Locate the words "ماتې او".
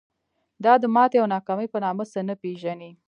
0.95-1.27